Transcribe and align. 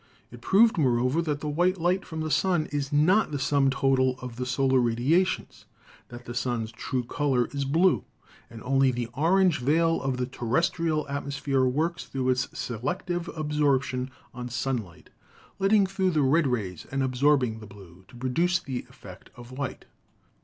It 0.31 0.41
proved, 0.41 0.79
moreover, 0.79 1.21
that 1.21 1.41
the 1.41 1.47
white 1.47 1.77
light 1.77 2.05
from 2.07 2.21
the 2.21 2.31
sun 2.31 2.65
is 2.71 2.91
not 2.91 3.29
the 3.29 3.37
sum 3.37 3.69
total 3.69 4.17
of 4.19 4.37
the 4.37 4.47
solar 4.47 4.79
radiations— 4.79 5.65
that 6.09 6.25
the 6.25 6.33
sun's 6.33 6.71
true 6.71 7.03
color 7.03 7.47
is 7.51 7.65
blue 7.65 8.03
and 8.49 8.63
only 8.63 8.89
the 8.89 9.09
orange 9.13 9.59
veil 9.59 10.01
of 10.01 10.17
the 10.17 10.25
terrestrial 10.25 11.07
atmosphere 11.07 11.65
works 11.65 12.05
through 12.05 12.29
its 12.29 12.47
selective 12.57 13.27
absorption 13.35 14.09
on 14.33 14.49
sunlight, 14.49 15.11
letting 15.59 15.85
through 15.85 16.09
the 16.09 16.23
red 16.23 16.47
rays 16.47 16.87
and 16.91 17.03
absorbing 17.03 17.59
the 17.59 17.67
blue, 17.67 18.03
to 18.07 18.15
produce 18.15 18.57
the 18.57 18.79
effect 18.89 19.29
of 19.35 19.51
white. 19.51 19.85